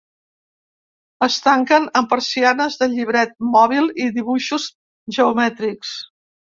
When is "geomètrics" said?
5.23-5.97